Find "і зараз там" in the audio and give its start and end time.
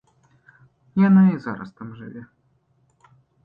1.33-1.95